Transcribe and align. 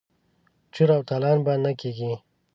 چور 0.73 0.89
او 0.97 1.01
تالان 1.09 1.37
به 1.45 1.53
نه 1.63 1.71
کیږي. 1.81 2.13